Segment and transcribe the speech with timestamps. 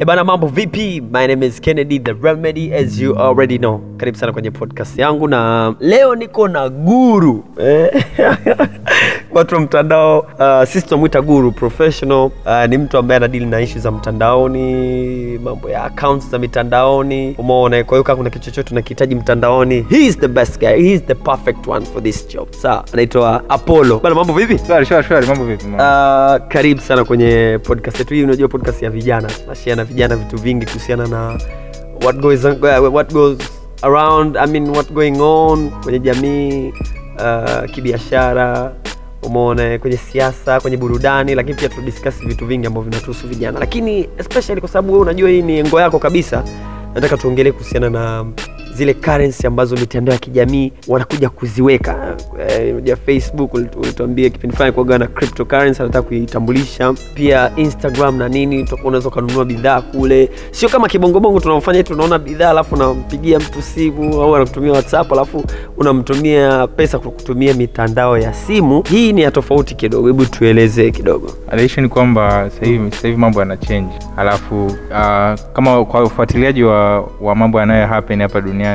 [0.00, 1.00] Ebana, mambo vipi?
[1.10, 3.80] My name is Kennedy the Remedy as you already know.
[3.96, 8.04] Karibu sana kwenye podcast yangu, na leo niko na guru eh?
[9.32, 12.30] watu wa mtandao uh, sisi tunamwita guru professional.
[12.46, 17.84] Uh, ni mtu ambaye anadili na ishu za mtandaoni, mambo ya accounts za mitandaoni, umeona.
[17.84, 21.04] Kwa hiyo kaa kuna kitu chochote unakihitaji mtandaoni, he is the best guy, he is
[21.04, 22.52] the perfect one for this job.
[22.52, 23.98] saa anaitwa Apollo.
[23.98, 24.58] Bana, mambo vipi?
[24.66, 25.64] Shwari, shwari, shwari, mambo vipi?
[25.66, 28.22] Uh, karibu sana kwenye podcast yetu hii.
[28.24, 31.38] Unajua podcast ya vijana, tunashare na vijana vitu vingi kuhusiana na
[32.04, 33.38] what goes, uh, what goes
[33.82, 36.72] around I mean, what going on kwenye jamii
[37.18, 38.72] uh, kibiashara
[39.22, 43.58] umeona kwenye siasa kwenye burudani lakini pia tudiscuss vitu vingi ambavyo vinatuhusu vijana.
[43.60, 46.44] Lakini especially kwa sababu wewe unajua hii ni engo yako kabisa
[46.94, 48.26] nataka tuongelee kuhusiana na
[48.80, 52.16] zile currency ambazo mitandao ya kijamii wanakuja kuziweka.
[52.72, 56.94] Unajua facebook ulituambia kipindi fulani kuaga na cryptocurrency anataka kuitambulisha.
[57.14, 60.30] Pia instagram na nini utakuwa unaweza ukanunua bidhaa kule.
[60.50, 65.44] Sio kama kibongobongo tunaofanya tunaona bidhaa alafu unampigia mtu simu au anakutumia whatsapp alafu
[65.76, 68.82] unamtumia pesa kwa kutumia mitandao ya simu.
[68.90, 71.30] Hii ni ya tofauti kidogo hebu tuelezee kidogo.
[71.50, 77.60] Alishu ni kwamba sasa mambo yana change, alafu uh, kama kwa ufuatiliaji wa, wa mambo
[77.60, 78.69] yanayo happen hapa duniani,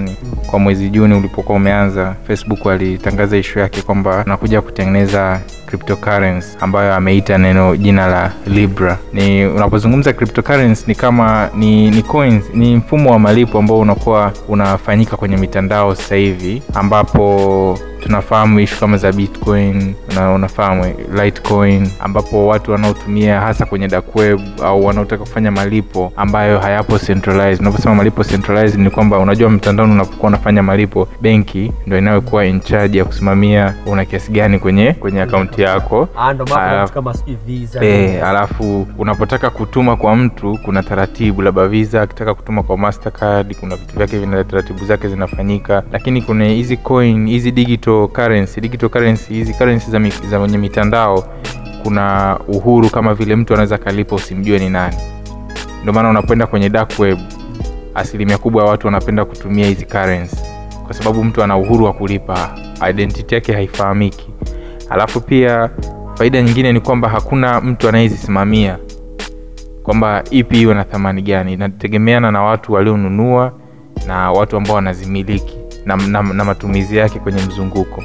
[0.47, 7.37] kwa mwezi Juni ulipokuwa umeanza, Facebook alitangaza ishu yake kwamba anakuja kutengeneza cryptocurrency ambayo ameita
[7.37, 8.97] neno jina la Libra.
[9.13, 15.17] Ni unapozungumza cryptocurrency ni kama ni, ni coins, ni mfumo wa malipo ambao unakuwa unafanyika
[15.17, 17.79] kwenye mitandao sasa hivi ambapo
[18.09, 24.39] tunafahamu ishu kama za bitcoin na unafahamu litecoin ambapo watu wanaotumia hasa kwenye dark web
[24.63, 27.61] au wanaotaka kufanya malipo ambayo hayapo centralized.
[27.61, 32.97] Unaposema malipo centralized ni kwamba unajua mtandaoni unapokuwa unafanya malipo benki ndo inayokuwa in charge
[32.97, 36.07] ya kusimamia una kiasi gani kwenye kwenye akaunti yako.
[37.85, 43.75] E, alafu unapotaka kutuma kwa mtu kuna taratibu labda visa akitaka kutuma kwa mastercard kuna
[43.75, 45.83] vitu vyake vina taratibu zake zinafanyika.
[45.91, 48.61] Lakini kuna hizi coin hizi digital currency.
[48.61, 51.23] Digital currency hizi currency za, za kwenye mitandao
[51.83, 54.95] kuna uhuru kama vile mtu anaweza kalipa usimjue ni nani.
[55.81, 57.17] Ndio maana unapoenda kwenye dark web
[57.95, 60.37] asilimia kubwa ya watu wanapenda kutumia hizi currency.
[60.85, 62.55] Kwa sababu mtu ana uhuru wa kulipa
[62.89, 64.29] identity yake haifahamiki.
[64.89, 65.69] Alafu pia
[66.15, 68.77] faida nyingine ni kwamba hakuna mtu anayezisimamia.
[69.83, 71.53] Kwamba ipi iwe na thamani gani.
[71.53, 73.51] Inategemeana na watu walionunua
[74.07, 78.03] na watu ambao wanazimiliki na, na, na matumizi yake kwenye mzunguko.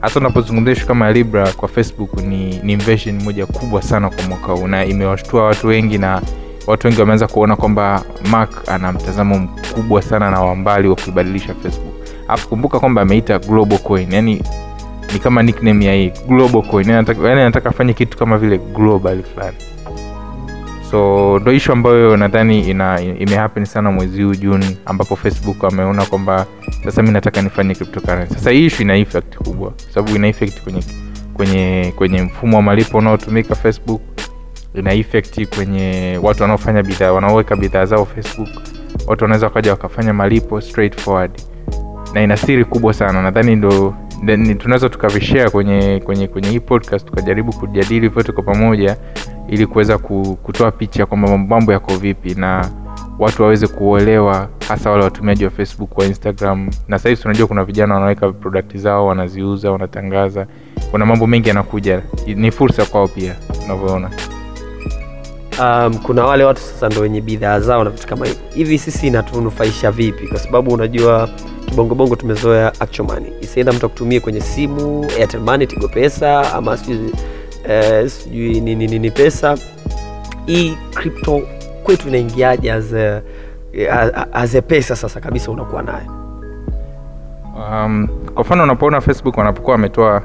[0.00, 4.52] Hasa unapozungumzia ishu kama libra kwa facebook ni, ni invention moja kubwa sana kwa mwaka
[4.52, 6.22] huu na imewashtua watu wengi na
[6.66, 11.94] watu wengi wameanza kuona kwamba mark ana mtazamo mkubwa sana na wambali wa kuibadilisha facebook.
[12.28, 14.42] Alafu kumbuka kwamba ameita global coin yani
[15.12, 16.88] ni kama nickname ya hii global coin.
[16.90, 19.56] Yani anataka afanye kitu kama vile global fulani
[20.90, 26.46] so ndo ishu ambayo nadhani ina sana mwezi huu juni ambapo facebook ameona kwamba
[26.84, 28.34] sasa mi nataka nifanye cryptocurrency.
[28.34, 30.82] Sasa hii ishu ina effect kubwa sababu ina effect kwenye
[31.34, 34.00] kwenye kwenye mfumo wa malipo unaotumika facebook
[34.74, 38.48] ina effect kwenye watu wanaofanya bidhaa wanaoweka bidhaa zao facebook.
[39.06, 41.30] Watu wanaweza wakaja wakafanya malipo straightforward.
[42.14, 43.22] Na ina siri kubwa sana.
[43.22, 43.94] Nadhani ndo
[44.58, 48.96] tunaweza tukavishare kwenye kwenye kwenye hii podcast tukajaribu kujadili vyote kwa pamoja
[49.48, 49.98] ili kuweza
[50.42, 52.70] kutoa picha kwamba mambo yako vipi na
[53.18, 56.70] watu waweze kuelewa hasa wale watumiaji wa facebook wa instagram.
[56.88, 60.46] Na sahivi tunajua kuna vijana wanaweka product zao wanaziuza wanatangaza.
[60.90, 62.02] Kuna mambo mengi yanakuja.
[62.26, 64.10] Ni fursa kwao pia unavyoona.
[65.60, 69.06] Um, kuna wale watu sasa ndo wenye bidhaa zao na vitu kama hivyo hivi sisi
[69.06, 70.28] inatunufaisha vipi?
[70.28, 71.28] Kwa sababu unajua
[71.70, 73.32] kibongobongo tumezoea actual money.
[73.40, 77.12] Isienda mtu akutumie kwenye simu airtel money tigo pesa ama sijui
[77.68, 79.58] eh, sijui nini nini pesa.
[80.46, 81.42] Hii crypto
[81.84, 83.22] kwetu inaingiaje as a-
[84.32, 86.10] as a pesa sasa kabisa unakuwa nayo?
[87.54, 90.22] Um, kwa mfano unapoona facebook wanapokuwa ametoa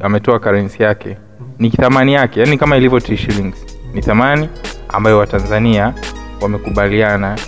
[0.00, 1.16] ametoa karensi yake
[1.58, 3.66] ni thamani yake yani kama ilivyo T shillings.
[3.94, 4.48] Ni thamani
[4.88, 5.94] ambayo watanzania
[6.40, 7.38] wamekubaliana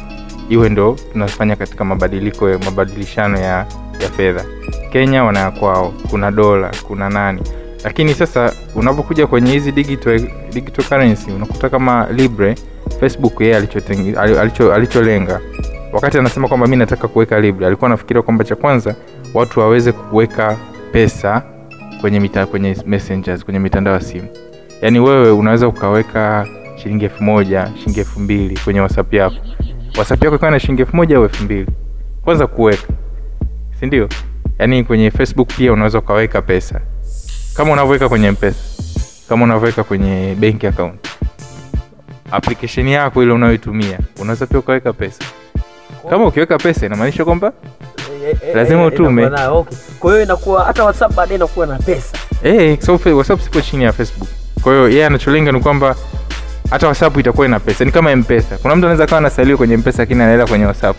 [0.48, 3.66] iwe ndo tunafanya katika mabadiliko mabadilishano ya,
[4.00, 4.44] ya fedha.
[4.92, 7.40] Kenya wana kwao kuna dola kuna nani.
[7.84, 12.54] Lakini sasa unapokuja kwenye hizi digital, digital currency unakuta kama libre
[13.00, 15.40] facebook yeye alichotengi- ali- alicho- alicholenga.
[15.92, 18.94] Wakati anasema kwamba mi nataka kuweka libre alikuwa anafikiria kwamba cha kwanza
[19.34, 20.56] watu waweze kuweka
[20.92, 21.42] pesa
[22.00, 24.28] kwenye mita, kwenye messengers kwenye mitandao ya simu.
[24.82, 26.46] Yaani wewe unaweza ukaweka
[26.76, 29.36] shilingi elfu moja shilingi elfu mbili kwenye whatsapp yako
[29.96, 31.66] whatsapp yako ikawa na shilingi elfu moja au elfu mbili.
[32.24, 32.88] Kwanza kuweka.
[33.80, 34.08] Sindio
[34.58, 36.80] yaani kwenye facebook pia unaweza ukaweka pesa.
[37.56, 38.58] Kama unavyoweka kwenye mpesa.
[39.28, 41.08] Kama unavyoweka kwenye benki account.
[42.30, 45.24] Application yako ile unayoitumia unaweza pia ukaweka pesa.
[46.10, 47.52] Kama ukiweka pesa inamaanisha kwamba
[48.28, 49.26] Eh, eh, Lazima eh, utume.
[49.26, 49.78] okay.
[49.98, 52.18] kwa hiyo inakuwa hata whatsapp baadaye inakuwa na pesa.
[52.42, 54.28] Eh, kwa whatsapp sipo chini ya facebook.
[54.62, 55.96] Kwa hiyo yeye anacholenga ni kwamba
[56.70, 57.84] hata whatsapp itakuwa ina pesa.
[57.84, 58.58] Ni kama mpesa.
[58.58, 60.96] Kuna mtu anaweza kawa anasaliwa kwenye mpesa lakini anaela kwenye whatsapp.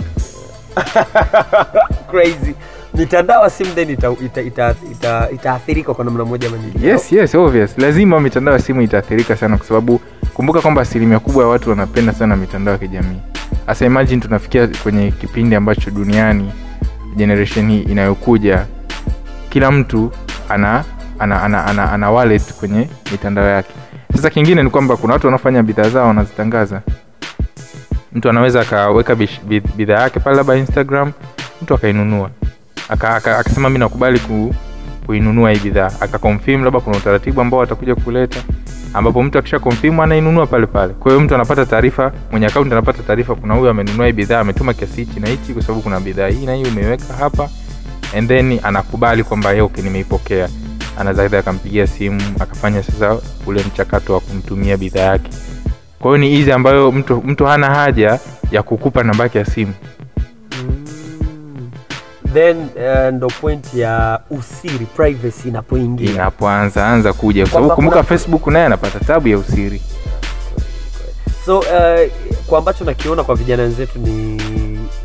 [2.12, 2.56] Crazy.
[2.94, 6.88] Mitandao ya simu then itaathirika ita, ita, ita, kwa namna moja ama nyingine.
[6.88, 7.78] Yes yes obvious.
[7.78, 10.02] Lazima mitandao ya simu itaathirika sana kwa sababu
[10.34, 13.20] kumbuka kwamba asilimia kubwa ya watu wanapenda sana mitandao ya kijamii.
[13.66, 16.52] Hasa imagine tunafikia kwenye kipindi ambacho duniani
[17.16, 18.66] generation hii inayokuja
[19.50, 20.12] kila mtu
[20.50, 20.84] ana
[21.20, 23.74] ana, ana, ana, ana wallet kwenye mitandao yake
[24.25, 26.81] sasa kingine ni kwamba kuna watu wanaofanya bidhaa zao wanazitangaza.
[28.13, 29.16] Mtu anaweza akaweka
[29.75, 31.12] bidhaa yake pale labda instagram
[31.62, 32.30] mtu akainunua.
[32.89, 34.56] Akasema aka, akasema mi nakubali ku,
[35.06, 35.92] kuinunua hii bidhaa.
[36.00, 38.39] Akakonfirm labda kuna utaratibu ambao atakuja kuleta
[38.94, 40.94] ambapo mtu akisha konfirm anainunua pale pale.
[40.94, 44.74] Kwa hiyo mtu anapata taarifa mwenye akaunti anapata taarifa kuna huyu amenunua hii bidhaa ametuma
[44.74, 47.50] kiasi hichi na hichi kwa sababu kuna bidhaa hii na hii umeiweka hapa
[48.18, 50.50] and then anakubali kwamba "Eh, okay nimeipokea
[50.98, 55.30] anaweza aidha akampigia simu akafanya sasa ule mchakato wa kumtumia bidhaa yake.
[56.00, 58.20] Kwa hiyo ni hizi ambayo mtu mtu hana haja
[58.52, 59.74] ya kukupa namba yake ya simu.
[60.64, 60.86] Mm.
[62.34, 66.12] then uh, ndo point ya usiri privacy inapoingia.
[66.12, 67.44] Inapoanza anza kuja.
[67.44, 69.82] Kwa sababu kumbuka facebook naye anapata tabu ya usiri.
[71.46, 71.66] So uh,
[72.48, 74.42] kwa ambacho nakiona kwa vijana wenzetu ni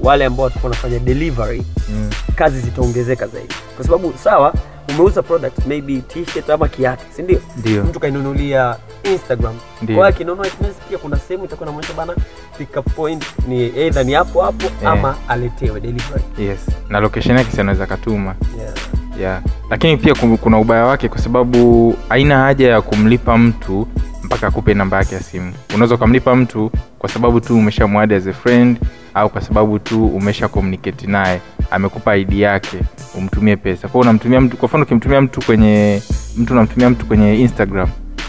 [0.01, 2.11] wale ambao watakuwa wanafanya delivery mm.
[2.35, 3.55] kazi zitaongezeka zaidi.
[3.77, 4.55] Kwa sababu sawa
[4.91, 7.41] umeuza product maybe t-shirt ama kiatu si ndio?
[7.57, 7.85] Ndio.
[7.85, 9.55] Mtu kainunulia instagram.
[9.83, 9.97] Ndio.
[9.97, 12.15] kwa akinunua SMS pia kuna sehemu itakuwa namwonyesha bana
[12.59, 16.23] pick up point ni either ni hapo hapo ama aletewe delivery.
[16.39, 16.61] Yes.
[16.89, 18.75] Na location yake si anaweza katuma yeah.
[19.21, 19.43] yeah.
[19.71, 23.89] lakini pia kuna ubaya wake kwa sababu haina haja ya kumlipa mtu
[24.23, 25.53] mpaka akupe namba yake ya simu.
[25.75, 28.79] Unaweza ukamlipa mtu kwa sababu tu umeshamwadi as a friend
[29.15, 32.78] au kwa sababu tu umesha communicate naye amekupa id yake
[33.19, 33.88] umtumie pesa.
[33.88, 36.02] Kwao unamtumia mtu kwa mfano ukimtumia mtu kwenye
[36.37, 37.88] mtu unamtumia mtu kwenye instagram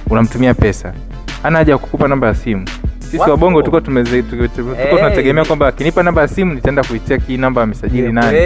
[0.09, 0.93] unamtumia pesa.
[1.43, 2.65] Hana haja ya kukupa namba ya simu.
[2.99, 4.89] Sisi wabongo tuko Eh.
[4.89, 8.38] tunategemea kwamba akinipa namba ya simu nitaenda kuicheki hii namba amesajili nani.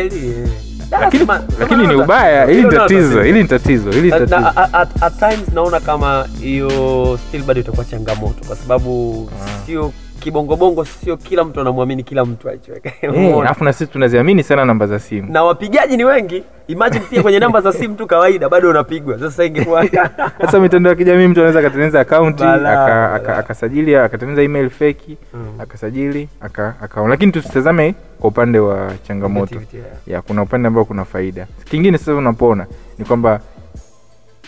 [0.91, 4.35] lakini, Sema- lakini ni ubaya hili ni tatizo hili ni tatizo hili ni tatizo.
[4.73, 9.65] at, at times naona kama hiyo still bado itakuwa changamoto kwa sababu Ah.
[9.65, 9.93] sio
[10.25, 14.87] kibongobongo sio kila mtu anamwamini kila mtu alichoweka Eh, alafu na sisi tunaziamini sana namba
[14.87, 15.31] za simu.
[15.33, 16.43] Na wapigaji ni wengi.
[16.67, 19.19] Imagine pia kwenye namba za simu tu kawaida bado unapigwa.
[19.19, 19.85] Sasa ingekuwa
[20.41, 25.47] sasa mitandao ya kijamii mtu anaweza akatengeneza aka- akasajili akatengeneza email feki Mm.
[25.59, 29.61] akasajili aka, aka, lakini tusitazame kwa upande wa changamoto.
[30.07, 31.47] Ya kuna upande ambao kuna faida.
[31.65, 32.65] Kingine sasa unapona
[32.97, 33.39] ni kwamba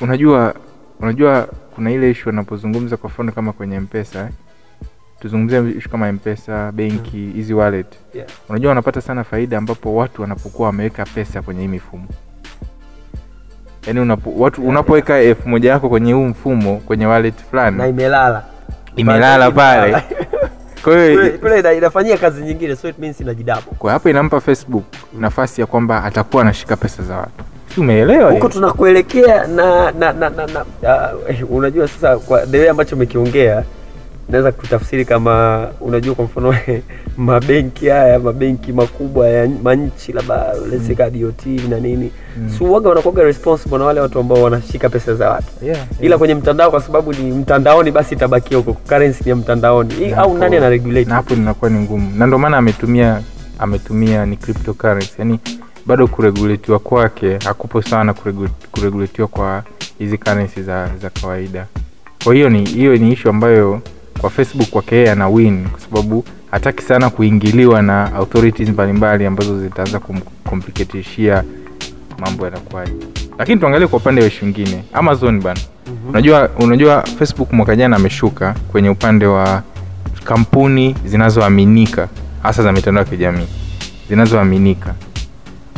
[0.02, 0.54] unajua
[1.00, 4.28] unajua kuna ile ishu anapozungumza kwa mfano kama kwenye mpesa eh?
[5.20, 7.88] Tuzungumzie vitu kama mpesa benki hizi wallet.
[8.14, 8.28] Yeah.
[8.50, 12.08] unajua wanapata sana faida ambapo watu wanapokuwa wameweka pesa kwenye hii mifumo.
[13.88, 17.90] Yaani unapo, watu Yeah, unapoweka elfu moja yako kwenye huu mfumo kwenye wallet na fulani
[17.90, 18.44] imelala
[18.96, 19.52] imelala.
[19.52, 20.04] pale.
[20.84, 23.62] Kule- inafanyia kazi nyingine so it means inajidabo.
[23.80, 24.84] Kwa hapo inampa facebook
[25.20, 27.44] nafasi ya kwamba atakuwa anashika pesa za watu.
[27.76, 30.66] Si umeelewa huko tunakuelekea na na na, na, na
[31.14, 33.64] uh, eh, unajua sasa kwa the way ambacho umekiongea
[34.30, 36.56] naweza kutafsiri kama unajua kwa mfano
[37.18, 41.22] mabenki haya mabenki makubwa ya manchi labda let's mm.
[41.22, 42.12] DOT na nini.
[42.38, 42.50] Mm.
[42.58, 45.48] si uoga wanakuwaga responsible na wale watu ambao wanashika pesa za watu.
[45.66, 45.88] Yeah, yeah.
[46.02, 48.74] ila kwenye mtandao kwa sababu ni mtandaoni basi itabakia huko.
[48.74, 49.94] Currency ni ya mtandaoni.
[49.94, 52.12] Hii- Na au nani ana regulate hapo inakuwa ni ngumu.
[52.18, 53.22] Na ndio maana ametumia
[53.60, 55.14] ametumia ni cryptocurrency.
[55.20, 55.40] Yani
[55.86, 59.64] bado kuregulatiwa kwake hakupo sana kureguletiwa kuregulatiwa kwa
[60.00, 61.66] hizi currency za, za kawaida.
[62.24, 63.82] Kwa hiyo ni hiyo ni ishu ambayo
[64.18, 69.60] kwa facebook kwake yeye ana win kwa sababu hataki sana kuingiliwa na authorities mbalimbali ambazo
[69.62, 71.44] zitaanza kumcomplicatishia
[72.20, 72.92] mambo yanakuwaje.
[73.40, 75.60] Lakini tuangalie kwa upande wa ishu ingine amazon bana.
[75.88, 76.10] Mhm.
[76.10, 79.64] unajua unajua facebook mwaka jana ameshuka kwenye upande wa
[80.24, 82.08] kampuni zinazoaminika
[82.44, 83.48] hasa za mitandao ya kijamii
[84.10, 84.94] zinazoaminika.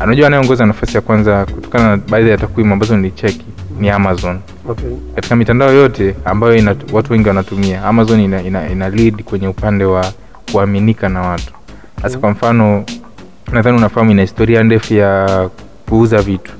[0.03, 3.45] Unajua anayeongoza nafasi ya kwanza kutokana na baadhi ya takwimu ambazo nilicheki
[3.79, 4.39] ni amazon.
[4.69, 4.89] Okay.
[5.15, 9.85] katika mitandao yote ambayo ina, watu wengi wanatumia amazon ina, ina, ina lead kwenye upande
[9.85, 10.11] wa
[10.51, 11.53] kuaminika na watu.
[12.01, 12.21] Hasa Mm.
[12.21, 12.83] kwa mfano
[13.51, 15.49] nadhani unafahamu ina historia ndefu ya
[15.89, 16.51] kuuza vitu.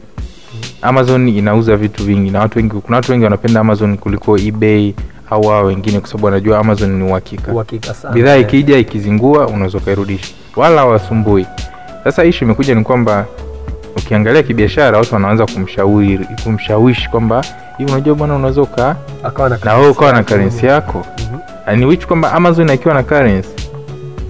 [0.82, 4.94] Amazon inauza vitu vingi na watu wengi kuna watu wengi wanapenda amazon kuliko ebay
[5.30, 7.52] au wao wengine kwa sababu wanajua amazon ni uhakika.
[7.52, 8.14] Uhakika sana.
[8.14, 10.34] Bidhaa ikija ikizingua unaweza ukairudisha.
[10.56, 11.46] Wala wasumbui
[12.04, 13.26] sasa ishu imekuja ni kwamba
[13.98, 17.44] ukiangalia kibiashara watu wanaanza kumshauri kumshawishi kwamba
[17.78, 18.96] hivi unajua bwana unaweza uka
[19.66, 21.06] na wewe ukawa na currency yako.
[21.68, 21.90] mm-hmm.
[21.90, 23.50] which kwamba amazon akiwa na currency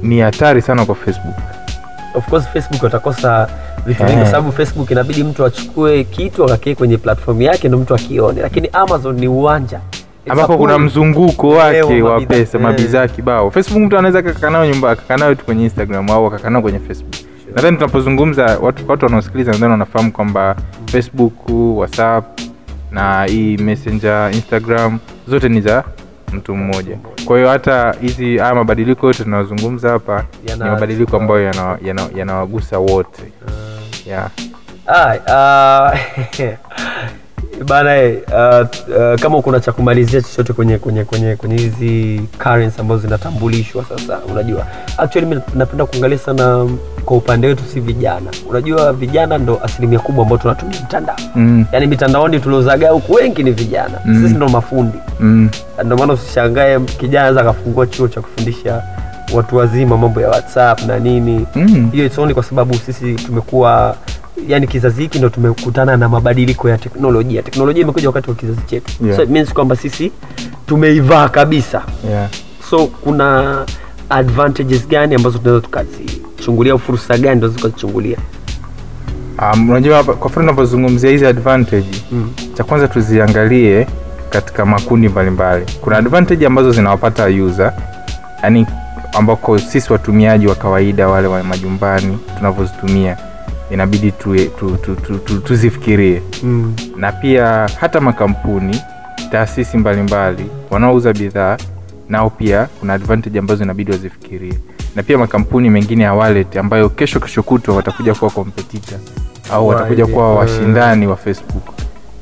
[0.03, 1.35] ni hatari sana kwa facebook.
[2.15, 3.47] Of course facebook watakosa
[3.85, 8.41] vitu vingi sababu facebook inabidi mtu achukue kitu akakie kwenye platform yake ndo mtu akione.
[8.41, 9.79] Lakini amazon ni uwanja.
[10.29, 12.63] Ambapo kuna mzunguko wake wa pesa Eh.
[12.63, 13.51] mabidhaa kibao.
[13.51, 18.59] Facebook mtu anaweza akakaa nyumba kakanayo tu kwenye instagram au kakanao kwenye facebook nadhani tunapozungumza
[18.61, 22.39] watu, watu wanaosikiliza nadhani wanafahamu kwamba facebook whatsapp
[22.91, 25.83] na hii messenger instagram zote ni za
[26.33, 26.97] mtu mmoja.
[27.25, 32.09] Kwa hiyo hata hizi haya mabadiliko yote tunayozungumza hapa Yana- ni mabadiliko ambayo yanawagusa yana,
[32.15, 33.21] yana wote.
[34.07, 34.29] Yeah.
[34.87, 35.99] Ah, uh,
[37.67, 43.01] bana uh, uh, kama kuna cha kumalizia chochote kwenye kwenye kwenye kwenye hizi currency ambazo
[43.01, 44.65] zinatambulishwa sasa unajua.
[44.97, 46.67] Actually mimi napenda kuangalia sana
[47.05, 48.31] kwa upande wetu si vijana.
[48.49, 51.15] Unajua vijana ndo asilimia kubwa ambao tunatumia mtandao.
[51.35, 53.99] Mm, yaani mitandaoni tuliozagaa huku wengi ni vijana.
[54.05, 54.21] Mm.
[54.23, 54.97] sisi ndo mafundi.
[55.19, 55.49] Mm,
[55.85, 58.83] ndio maana usishangae kijana anaweza akafungua chuo cha kufundisha
[59.33, 61.45] watu wazima mambo ya whatsapp na nini.
[61.55, 61.89] Mm.
[61.91, 63.95] hiyo it's only kwa sababu sisi tumekuwa
[64.47, 68.91] yani kizazi hiki ndo tumekutana na mabadiliko ya teknolojia teknolojia imekuja wakati wa kizazi chetu
[69.03, 69.17] Yeah.
[69.17, 70.11] so it means kwamba sisi
[70.67, 72.29] tumeivaa kabisa yeah.
[72.69, 73.57] so kuna
[74.09, 78.17] advantages gani ambazo tunaweza tukazichungulia fursa gani tunaweza tukazichungulia
[79.53, 82.31] Um, unajua kwa mfano unavyozungumzia hizi advantage mm.
[82.53, 83.87] cha kwanza tuziangalie
[84.29, 87.73] katika makundi mbalimbali kuna advantage ambazo zinawapata user
[88.43, 88.65] yani
[89.13, 93.17] ambako sisi watumiaji wa kawaida wale wa majumbani tunavyozitumia
[93.71, 96.21] inabidi tu, tu, tu, tu, tu, tuzifikirie.
[96.43, 96.73] Mm.
[96.97, 98.81] na pia hata makampuni
[99.31, 101.57] taasisi mbalimbali wanaouza bidhaa
[102.09, 104.53] nao pia kuna advantage ambazo inabidi wazifikirie.
[104.95, 108.95] Na pia makampuni mengine ya wallet ambayo kesho kesho kutwa watakuja kuwa kompetita
[109.51, 111.63] au watakuja kuwa washindani wa facebook.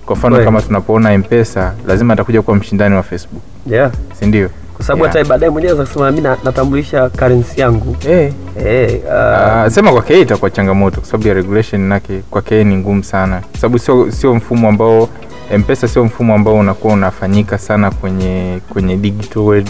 [0.06, 3.42] Kwa mfano kama tunapoona mpesa lazima atakuja kuwa mshindani wa facebook.
[3.68, 3.92] Yeah.
[4.20, 5.16] Sindio kwa sababu Yeah.
[5.18, 8.30] hata baadaye mwenyewe kusema mi natambulisha currency yangu hey.
[8.64, 13.04] hey, uh, Uh, sema kwake itakuwa changamoto kwa sababu ya regulation nake kwake ni ngumu
[13.04, 15.10] sana kwa sababu sio sio mfumo ambao
[15.58, 19.70] mpesa sio mfumo ambao unakuwa unafanyika sana kwenye kwenye digital world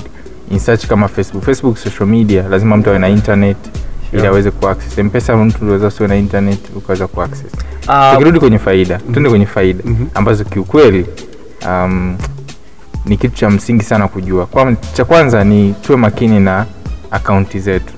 [0.52, 3.58] in search kama facebook facebook social media lazima mtu awe na internet
[4.14, 7.54] ili aweze kuaccess mpesa mtu uliweza usiwe na internet ukaweza kuaccess
[7.88, 10.06] uh, tukirudi kwenye faida tuende kwenye faida Mhm.
[10.14, 11.06] ambazo kiukweli
[11.66, 12.18] um,
[13.08, 14.46] ni kitu cha msingi sana kujua.
[14.46, 16.66] Kwa, cha kwanza ni tuwe makini na
[17.12, 17.94] akaunti zetu.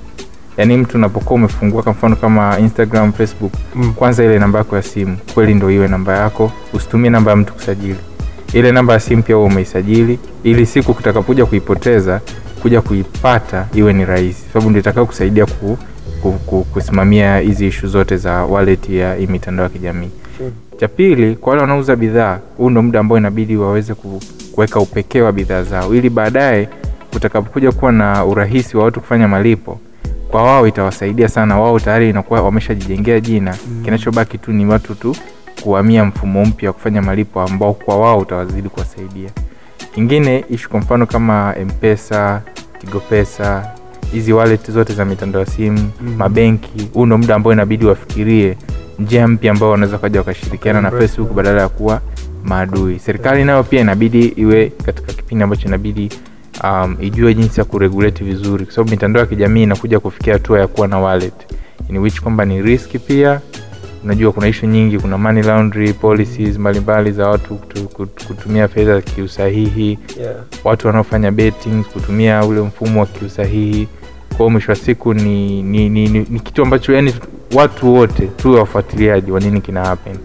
[0.58, 3.94] Yaani mtu unapokuwa umefungua kwa mfano kama instagram facebook Mm.
[3.94, 7.54] kwanza ile namba yako ya simu kweli ndo iwe namba yako usitumie namba ya mtu
[7.54, 7.96] kusajili.
[8.54, 12.22] Ile namba ya simu pia huo umeisajili ili siku kutakapokuja kuipoteza
[12.62, 14.44] kuja kuipata iwe ni rahisi.
[14.54, 15.78] Sababu ndio itakao kusaidia ku,
[16.22, 20.10] ku, ku, kusimamia hizi ishu zote za wallet ya mitandao ya kijamii.
[20.38, 20.52] Sure.
[20.80, 24.22] cha pili kwa wale wanaouza bidhaa huu ndo muda ambao inabidi waweze ku,
[24.60, 26.70] kuweka upekee wa bidhaa zao ili baadaye
[27.16, 29.80] utakapokuja kuwa na urahisi wa watu kufanya malipo
[30.32, 33.82] kwa wao itawasaidia sana wao tayari inakuwa wameshajijengea jina mm.
[33.86, 35.16] kinachobaki tu ni watu tu
[35.64, 39.30] kuhamia mfumo mpya wa kufanya malipo ambao kwa wao utawazidi kuwasaidia
[39.96, 42.42] kingine ishu kwa mfano kama mpesa
[42.80, 43.72] tigopesa
[44.12, 46.16] hizi wallet zote za mitandao ya simu Mm.
[46.18, 48.58] mabenki huu ndo muda ambao inabidi wafikirie
[49.00, 52.02] njia mpya ambao wanaweza kaja wakashirikiana na facebook badala ya kuwa
[52.44, 53.00] maadui.
[53.00, 56.10] Serikali nayo pia inabidi iwe katika kipindi ambacho inabidi
[56.64, 58.66] um, ijue jinsi ya kuregulate vizuri.
[58.66, 61.34] Kwa sababu mitandao ya kijamii inakuja kufikia hatua ya kuwa na wallet.
[61.90, 63.42] In which kwamba ni riski pia.
[64.04, 69.02] Unajua kuna ishu nyingi kuna money laundry policies mbalimbali za watu kutu, kutu, kutumia fedha
[69.02, 70.00] kiusahihi.
[70.20, 70.36] Yeah.
[70.64, 73.88] watu wanaofanya betting kutumia ule mfumo wa kiusahihi.
[74.38, 77.14] Kwao mwisho wa siku ni, ni, ni, ni, ni kitu ambacho yani
[77.56, 80.18] watu wote tuwe wafuatiliaji wa nini kina happen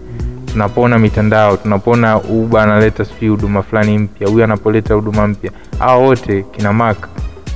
[0.59, 6.45] tunapoona mitandao tunapoona uba analeta sijui huduma fulani mpya huyu anapoleta huduma mpya hawa wote
[6.51, 7.07] kina mak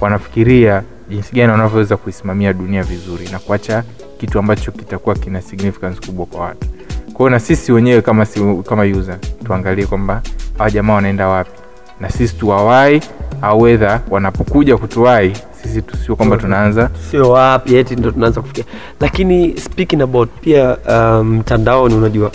[0.01, 3.83] wanafikiria jinsi gani wanavyoweza kuisimamia dunia vizuri na kuacha
[4.17, 6.67] kitu ambacho kitakuwa kina significance kubwa kwa watu.
[7.13, 8.27] Kwao na sisi wenyewe kama
[8.69, 10.21] kama user tuangalie kwamba
[10.57, 11.51] hawa jamaa wanaenda wapi.
[11.99, 13.01] Na sisi tuwawai
[13.41, 16.89] au wedha wanapokuja kutuwai sisi tusio kwamba tunaanza.
[17.11, 18.63] Sio wapi eti ndo tunaanza kufikia.
[18.99, 22.31] Lakini speaking about pia um, mtandaoni unajua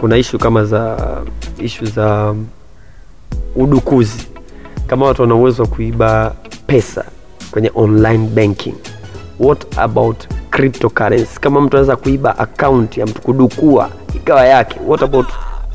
[0.00, 0.96] kuna ishu kama za
[1.58, 2.34] ishu za
[3.56, 4.26] udukuzi.
[4.86, 6.34] Kama watu wana uwezo wa kuiba
[6.66, 7.04] pesa
[7.50, 8.74] kwenye online banking
[9.40, 11.40] what about cryptocurrency?
[11.40, 15.26] Kama mtu anaweza kuiba account ya mtu kudukua ikawa yake what about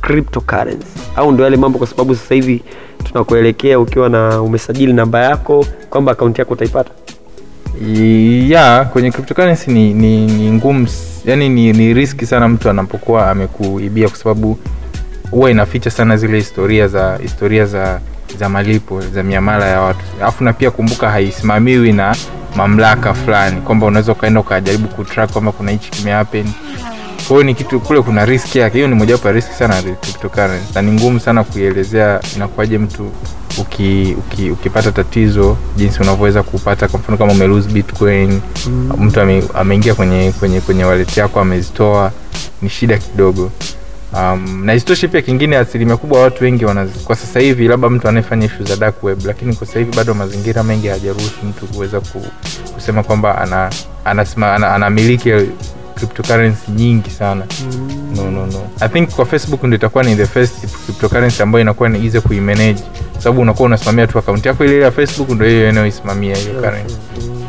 [0.02, 0.88] cryptocurrency?
[1.16, 2.64] Au ndo yale mambo kwa sababu sasa hivi
[3.04, 6.92] tunakuelekea ukiwa na umesajili namba yako kwamba akaunti yako utaipata
[8.50, 10.88] ya kwenye cryptocurrency ni, ni, ni ngumu
[11.26, 14.60] yani ni, ni riski sana mtu anapokuwa amekuibia kwa sababu
[15.32, 18.00] huwa inaficha sana zile historia za historia za
[18.40, 20.00] za malipo za miamala ya watu.
[20.22, 22.16] Alafu na pia kumbuka haisimamiwi na
[22.56, 26.46] mamlaka fulani kwamba unaweza ukaenda ukajaribu kutrack kwamba kuna hichi kimehappen.
[27.28, 28.74] Kwa ni kitu kule kuna risk yake.
[28.78, 30.74] Hiyo ni mojawapo ya risk sana cryptocurrency.
[30.76, 33.12] Na ni ngumu sana kuielezea inakuwaje mtu
[33.58, 38.92] uki, uki, ukipata tatizo jinsi unavyoweza kupata kwa mfano kama umelose bitcoin mm.
[39.00, 42.12] mtu ame, ameingia kwenye kwenye kwenye wallet yako amezitoa
[42.62, 43.52] ni shida kidogo
[44.14, 48.08] um, na isitoshe pia kingine asilimia kubwa watu wengi wana, kwa sasa hivi labda mtu
[48.08, 52.00] anayefanya ishu za dark web lakini kwa sasa hivi bado mazingira mengi hayajaruhusu mtu kuweza
[52.02, 52.22] ku,
[52.74, 53.70] kusema kwamba ana
[54.06, 55.32] anasema ana, anamiliki
[56.08, 58.14] cryptocurrency nyingi sana mm.
[58.16, 58.62] no, no, no.
[58.80, 60.54] i think kwa facebook ndo itakuwa ni the first
[60.86, 62.84] cryptocurrency ambayo inakuwa ni easy kuimanage
[63.18, 66.96] sababu unakuwa unasimamia tu akaunti yako ile ya facebook ndo hiyo inayoisimamia hiyo currency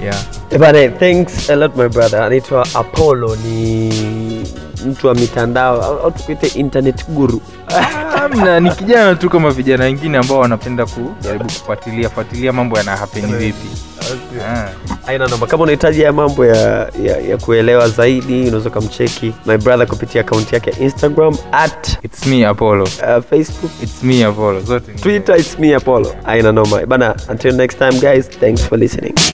[0.02, 0.16] yeah
[0.50, 2.22] Ebane, thanks a lot my brother.
[2.22, 3.92] Anaitwa Apollo, ni
[4.86, 7.40] mtu wa mitandao au tukuite internet guru.
[8.14, 13.36] Hamna, ni kijana tu kama vijana wengine ambao wanapenda kujaribu kufuatilia fuatilia mambo yana happen
[13.38, 13.93] vipi Ah.
[15.06, 19.86] Aina namba, kama unahitaji ya mambo ya, ya, ya kuelewa zaidi, unaweza kumcheki my brother
[19.86, 22.82] kupitia akaunti yake ya Instagram at It's me Apollo.
[22.84, 24.60] uh, Facebook, It's me Apollo.
[24.60, 26.14] Zote Twitter, it's me Apollo.
[26.24, 27.16] Aina noma bana.
[27.28, 29.33] Until next time guys, thanks for listening.